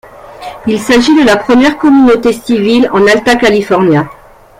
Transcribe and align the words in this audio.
Il 0.65 0.79
s’agit 0.79 1.13
de 1.15 1.23
la 1.23 1.37
première 1.37 1.77
communauté 1.77 2.33
civile 2.33 2.89
en 2.91 3.05
Alta 3.05 3.35
California. 3.35 4.09